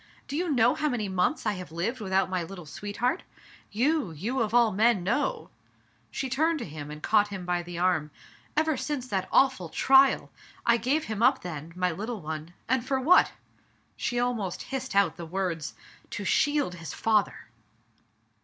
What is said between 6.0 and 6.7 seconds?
She turned to